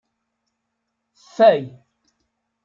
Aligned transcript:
Ffay. 1.23 1.61